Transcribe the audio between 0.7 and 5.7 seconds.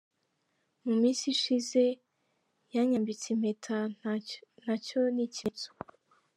Mu minsi ishize yanyambitse impeta nacyo ni ikimenyetso.